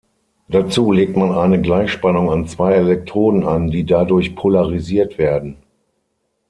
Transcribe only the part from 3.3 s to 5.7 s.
an, die dadurch polarisiert werden.